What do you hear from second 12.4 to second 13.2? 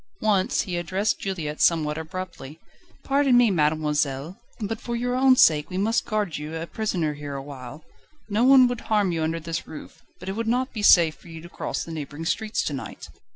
to night."